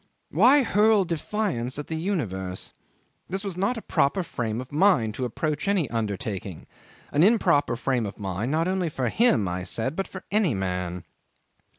[0.31, 2.73] Why hurl defiance at the universe?
[3.29, 6.65] This was not a proper frame of mind to approach any undertaking;
[7.11, 11.03] an improper frame of mind not only for him, I said, but for any man.